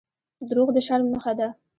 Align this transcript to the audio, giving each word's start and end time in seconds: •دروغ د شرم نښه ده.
•دروغ 0.49 0.67
د 0.75 0.77
شرم 0.87 1.07
نښه 1.13 1.33
ده. 1.39 1.47